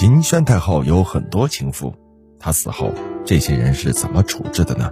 [0.00, 1.94] 秦宣太后有很多情妇，
[2.38, 2.90] 她死后
[3.22, 4.90] 这些人是怎么处置的呢？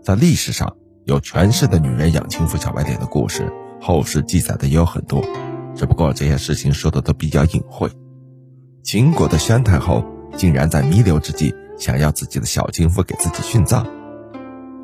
[0.00, 0.76] 在历史上
[1.06, 5.24] 有权势的女人养情妇小白脸的故事，后世记载的也有很多，
[5.74, 7.90] 只不过这些事情说的都比较隐晦。
[8.84, 10.04] 秦国的宣太后
[10.36, 13.84] 竟然在弥留之际想要自己的小情妇给自己殉葬。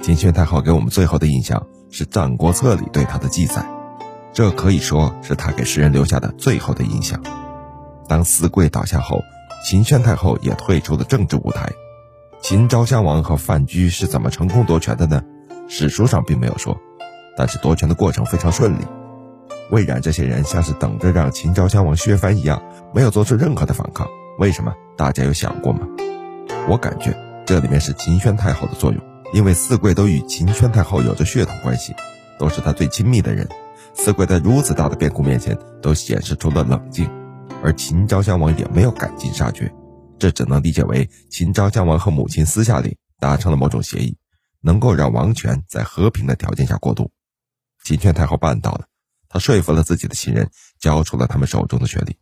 [0.02, 3.64] 秦宣太后给我们最后的印象是《战国策》里对她的记载，
[4.32, 7.22] 这可以说是她给世人留下的最后的印象。
[8.08, 9.22] 当四贵倒下后，
[9.64, 11.66] 秦宣太后也退出了政治舞台。
[12.42, 15.22] 秦昭襄王和范雎是怎么成功夺权的呢？
[15.66, 16.78] 史书上并没有说，
[17.34, 18.84] 但是夺权的过程非常顺利。
[19.70, 22.62] 魏冉这些人像是等着让秦昭襄王削藩一样，
[22.94, 24.06] 没有做出任何的反抗。
[24.38, 24.70] 为什么？
[24.98, 25.80] 大家有想过吗？
[26.68, 31.94] 我感觉这里面是秦宣太后的作用，因为四贵都与秦宣太后有着血统关系，
[32.38, 33.48] 都是他最亲密的人。
[33.94, 37.08] 四贵在如此大的变故面前，都显示出了冷静。
[37.64, 39.72] 而秦昭襄王也没有赶尽杀绝，
[40.18, 44.14] 这只能理解为秦昭襄王和母亲私下里达成了某种协议，
[44.60, 47.10] 能够让王权在和平的条件下过渡。
[47.82, 48.84] 秦宣太后办到了，
[49.30, 50.46] 她说服了自己的亲人，
[50.78, 52.18] 交出了他们手中的权力，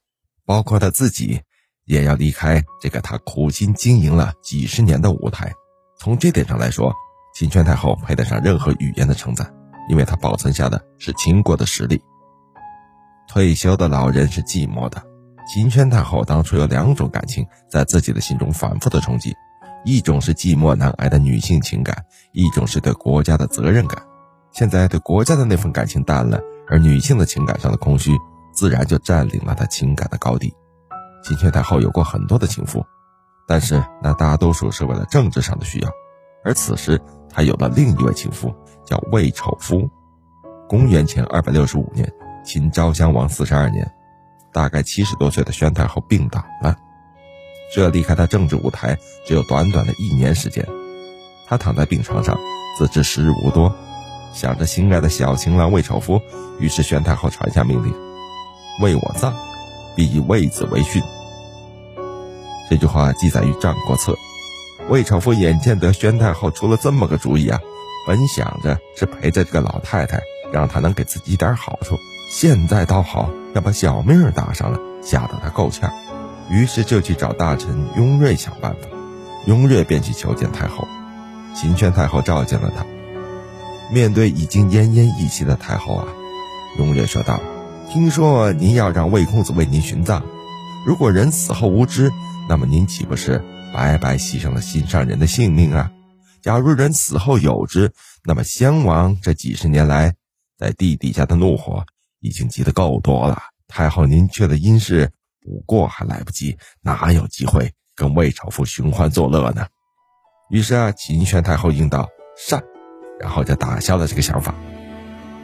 [0.47, 1.41] 包括她自己
[1.87, 5.53] 也要离开这个她苦心经营了几十年的舞台。
[5.99, 6.95] 从这点上来说，
[7.35, 9.53] 秦宣太后配得上任何语言的称赞，
[9.89, 12.01] 因为她保存下的是秦国的实力。
[13.27, 15.11] 退休的老人是寂寞的。
[15.47, 19.35] 秦宣太后当初有两种感情在自己的心中反复的冲击，
[19.85, 24.03] 一种是寂寞难挨的女性情感，一种是对国家的责任感。
[24.53, 28.13] 现在对国家的那份感情淡了，而女性的情感上的空虚
[28.53, 30.55] 自然就占领了她情感的高地。
[31.25, 32.85] 秦宣太后有过很多的情妇，
[33.49, 35.89] 但是那大多数是为了政治上的需要。
[36.45, 39.89] 而此时她有了另一位情夫，叫魏丑夫。
[40.69, 42.11] 公元前二百六十五年，
[42.45, 43.91] 秦昭襄王四十二年。
[44.53, 46.77] 大概七十多岁的宣太后病倒了，
[47.75, 50.67] 这离开她政治舞台只有短短的一年时间。
[51.49, 52.39] 她躺在病床上，
[52.79, 53.75] 自知时日无多，
[54.33, 56.21] 想着心爱的小情郎魏丑夫，
[56.59, 57.93] 于是宣太后传下命令
[58.81, 59.35] ：“为我葬，
[59.97, 61.03] 必以魏子为训。”
[62.71, 64.13] 这句话记载于《战国策》。
[64.89, 67.61] 魏丑夫眼见得宣太后出了这么个主意啊，
[68.07, 70.21] 本想着是陪着这个老太太，
[70.53, 71.97] 让她能给自己一点好处。
[72.31, 75.93] 现在倒好，要把小命搭上了，吓得他够呛，
[76.51, 78.89] 于是就去找大臣雍瑞想办法。
[79.47, 80.87] 雍瑞便去求见太后，
[81.55, 82.87] 秦宣太后召见了他。
[83.93, 86.07] 面对已经奄奄一息的太后啊，
[86.79, 87.41] 雍瑞说道
[87.91, 90.23] ：“听说您要让魏公子为您殉葬，
[90.87, 92.11] 如果人死后无知，
[92.49, 95.91] 那么您岂不是白白牺牲了心上人的性命啊？
[96.41, 97.93] 假如人死后有知，
[98.25, 100.15] 那么襄王这几十年来
[100.59, 101.85] 在地底下的怒火。”
[102.23, 105.11] 已经积得够多了，太后您却的阴事，
[105.41, 109.67] 不过还来不及，哪有机会跟魏朝夫寻欢作乐呢？
[110.49, 112.63] 于是啊，秦宣太后应道善，
[113.21, 114.55] 然后就打消了这个想法。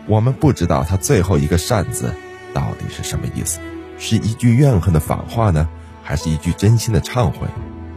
[0.06, 2.14] 我们不知道他最后一个善字
[2.54, 3.58] 到底是什么意思，
[3.98, 5.68] 是一句怨恨的反话呢，
[6.02, 7.46] 还是一句真心的忏悔，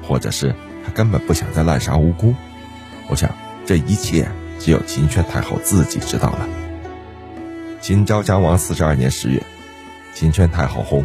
[0.01, 2.33] 或者是他根本不想再滥杀无辜？
[3.09, 3.29] 我想
[3.65, 4.27] 这一切
[4.59, 6.60] 只有秦宣太后自己知道了。
[7.81, 9.41] 秦昭襄王四十二年十月，
[10.13, 11.03] 秦宣太后薨，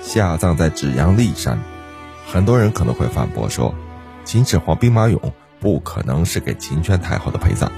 [0.00, 1.58] 下葬在芷阳骊山。
[2.24, 3.74] 很多人可能会反驳说，
[4.24, 5.18] 秦始皇兵马俑
[5.58, 7.72] 不可能是给秦宣太后的陪葬。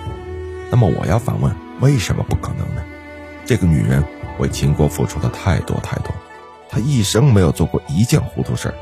[0.71, 2.83] 那么我要反问，为什么不可能呢？
[3.47, 4.05] 这个女人
[4.39, 6.13] 为秦国付出的太多太多，
[6.69, 8.75] 她一生没有做过一件糊涂事儿，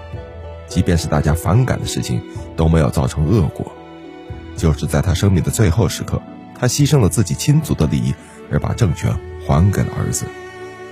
[0.66, 2.20] 即便是大家反感的事情
[2.56, 3.70] 都没有造成恶果。
[4.56, 6.20] 就是在她生命的最后时刻，
[6.58, 8.12] 她牺牲了自己亲族的利益，
[8.50, 9.16] 而把政权。
[9.46, 10.26] 还给了儿子，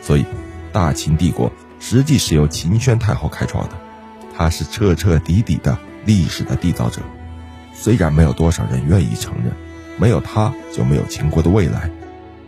[0.00, 0.24] 所以
[0.72, 1.50] 大秦帝国
[1.80, 3.74] 实际是由秦宣太后开创的，
[4.36, 5.76] 她是彻彻底底的
[6.06, 7.02] 历史的缔造者。
[7.74, 9.52] 虽然没有多少人愿意承认，
[9.98, 11.90] 没有她就没有秦国的未来。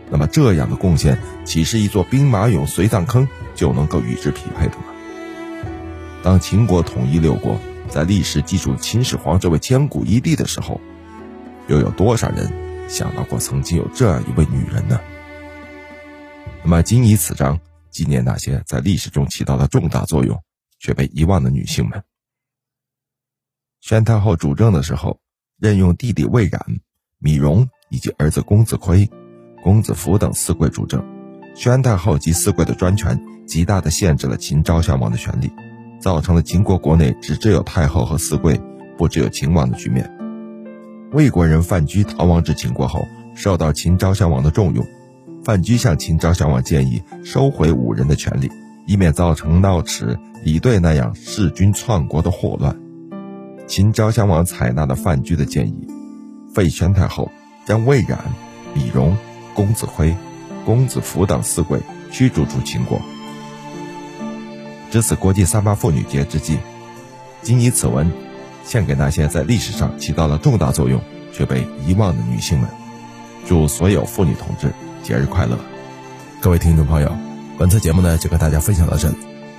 [0.09, 4.85] 那么这样的贡献，岂是一座兵马俑、随葬坑就能够与之匹配的吗？
[6.23, 7.59] 当秦国统一六国，
[7.89, 10.79] 在历史记住秦始皇这位千古一帝的时候，
[11.67, 12.49] 又有多少人
[12.87, 14.97] 想到过曾经有这样一位女人呢？
[16.67, 20.43] 那么，仅以此章纪念那些在历史中起到了重大作用
[20.79, 22.03] 却被遗忘的女性们。
[23.79, 25.21] 宣太后主政的时候，
[25.57, 26.61] 任用弟弟魏冉、
[27.19, 29.09] 米荣以及儿子公子亏、
[29.63, 31.01] 公子扶等四贵主政。
[31.55, 33.17] 宣太后及四贵的专权，
[33.47, 35.49] 极大的限制了秦昭襄王的权力，
[36.01, 38.59] 造成了秦国国内只只有太后和四贵，
[38.97, 40.13] 不只有秦王的局面。
[41.13, 44.85] 魏国人范雎逃亡至秦国后，受到秦昭襄王的重用。
[45.47, 48.51] 范雎向秦昭襄王建议收回五人的权利，
[48.85, 52.77] 以免造成闹齿李队那样弑君篡国的祸乱。
[53.65, 55.87] 秦昭襄王采纳了范雎的建议，
[56.53, 57.31] 废宣太后，
[57.65, 58.19] 将魏冉、
[58.73, 59.15] 李荣、
[59.53, 60.13] 公子辉、
[60.65, 61.79] 公子扶等四贵
[62.11, 62.99] 驱逐出秦国。
[64.91, 66.57] 值此国际三八妇女节之际，
[67.41, 68.11] 谨以此文
[68.65, 70.99] 献给那些在历史上起到了重大作用
[71.31, 72.69] 却被遗忘的女性们。
[73.45, 74.73] 祝所有妇女同志
[75.07, 75.57] 节日快乐！
[76.41, 77.09] 各位听众朋友，
[77.57, 79.15] 本次节目呢就跟大家分享到这里。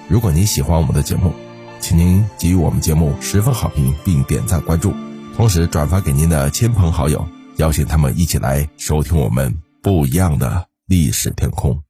[0.07, 1.33] 如果您喜欢我们的节目，
[1.81, 4.93] 请您给予我们节目十分好评，并点赞关注，
[5.35, 11.83] 同时转发给您的亲朋好友，邀请他们一起来收听我们不一样的历史天空。